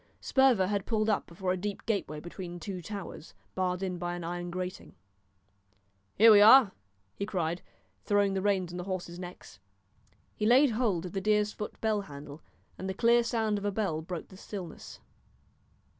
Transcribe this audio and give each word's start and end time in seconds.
Sperver 0.19 0.65
had 0.65 0.87
pulled 0.87 1.11
up 1.11 1.27
before 1.27 1.51
a 1.51 1.57
deep 1.57 1.85
gateway 1.85 2.19
between 2.19 2.59
two 2.59 2.81
towers, 2.81 3.35
barred 3.53 3.83
in 3.83 3.99
by 3.99 4.15
an 4.15 4.23
iron 4.23 4.49
grating. 4.49 4.95
"Here 6.15 6.31
we 6.31 6.41
are," 6.41 6.71
he 7.13 7.27
cried, 7.27 7.61
throwing 8.03 8.33
the 8.33 8.41
reins 8.41 8.73
on 8.73 8.77
the 8.77 8.85
horses' 8.85 9.19
necks. 9.19 9.59
He 10.35 10.47
laid 10.47 10.71
hold 10.71 11.05
of 11.05 11.11
the 11.11 11.21
deer's 11.21 11.53
foot 11.53 11.79
bell 11.81 12.01
handle, 12.01 12.41
and 12.79 12.89
the 12.89 12.95
clear 12.95 13.21
sound 13.23 13.59
of 13.59 13.63
a 13.65 13.71
bell 13.71 14.01
broke 14.01 14.29
the 14.29 14.37
stillness. 14.37 14.99